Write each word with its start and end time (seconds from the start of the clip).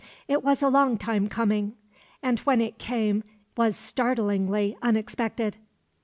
It 0.27 0.43
was 0.43 0.63
a 0.63 0.67
long 0.67 0.97
time 0.97 1.27
coming; 1.27 1.75
and 2.23 2.39
when 2.39 2.59
it 2.59 2.79
came 2.79 3.23
was 3.55 3.75
startlingly 3.77 4.75
unexpected. 4.81 5.57